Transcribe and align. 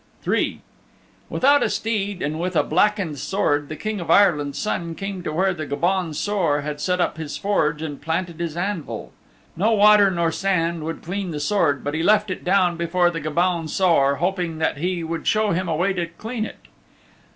III 0.27 0.59
Without 1.29 1.61
a 1.61 1.69
steed 1.69 2.23
and 2.23 2.39
with 2.39 2.55
a 2.55 2.63
blackened 2.63 3.19
sword 3.19 3.69
the 3.69 3.75
King 3.75 3.99
of 4.01 4.09
Ireland's 4.09 4.57
Son 4.57 4.95
came 4.95 5.21
to 5.21 5.31
where 5.31 5.53
the 5.53 5.67
Gobaun 5.67 6.15
Saor 6.15 6.61
had 6.61 6.81
set 6.81 6.99
up 6.99 7.17
his 7.17 7.37
forge 7.37 7.83
and 7.83 8.01
planted 8.01 8.39
his 8.39 8.57
anvil. 8.57 9.11
No 9.55 9.73
water 9.73 10.09
nor 10.09 10.31
sand 10.31 10.83
would 10.85 11.03
clean 11.03 11.29
the 11.29 11.39
Sword, 11.39 11.83
but 11.83 11.93
he 11.93 12.01
left 12.01 12.31
it 12.31 12.43
down 12.43 12.77
before 12.77 13.11
the 13.11 13.21
Gobaun 13.21 13.67
Saor, 13.67 14.15
hoping 14.15 14.57
that 14.57 14.77
he 14.79 15.03
would 15.03 15.27
show 15.27 15.51
him 15.51 15.69
a 15.69 15.75
way 15.75 15.93
to 15.93 16.07
dean 16.07 16.45
it. 16.45 16.65